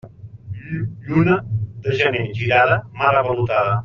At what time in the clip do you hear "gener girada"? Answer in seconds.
2.01-2.79